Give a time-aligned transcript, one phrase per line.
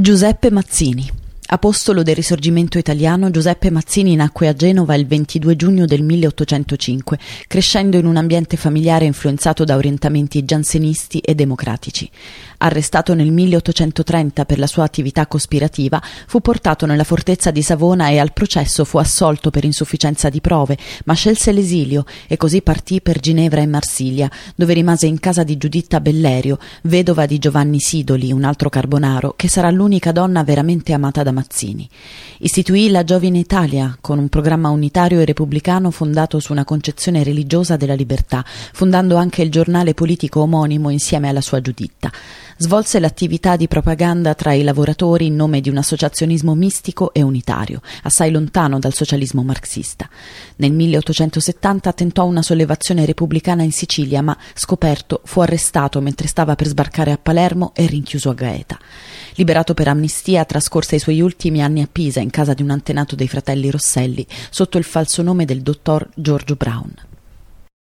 [0.00, 1.10] Giuseppe Mazzini
[1.50, 7.96] Apostolo del risorgimento italiano, Giuseppe Mazzini nacque a Genova il 22 giugno del 1805, crescendo
[7.96, 12.10] in un ambiente familiare influenzato da orientamenti giansenisti e democratici.
[12.58, 18.18] Arrestato nel 1830 per la sua attività cospirativa, fu portato nella fortezza di Savona e
[18.18, 20.76] al processo fu assolto per insufficienza di prove,
[21.06, 25.56] ma scelse l'esilio e così partì per Ginevra e Marsiglia, dove rimase in casa di
[25.56, 31.22] Giuditta Bellerio, vedova di Giovanni Sidoli, un altro carbonaro, che sarà l'unica donna veramente amata
[31.22, 31.88] da Mazzini.
[32.38, 37.76] Istituì la Giovine Italia con un programma unitario e repubblicano fondato su una concezione religiosa
[37.76, 42.10] della libertà, fondando anche il giornale politico omonimo insieme alla sua Giuditta.
[42.60, 47.80] Svolse l'attività di propaganda tra i lavoratori in nome di un associazionismo mistico e unitario,
[48.02, 50.08] assai lontano dal socialismo marxista.
[50.56, 56.66] Nel 1870 tentò una sollevazione repubblicana in Sicilia, ma scoperto fu arrestato mentre stava per
[56.66, 58.76] sbarcare a Palermo e rinchiuso a Gaeta.
[59.34, 63.14] Liberato per amnistia, trascorse i suoi ultimi anni a Pisa in casa di un antenato
[63.14, 67.17] dei fratelli Rosselli sotto il falso nome del dottor Giorgio Brown.